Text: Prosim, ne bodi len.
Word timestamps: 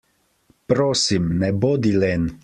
Prosim, 0.71 1.27
ne 1.43 1.51
bodi 1.67 1.93
len. 2.05 2.25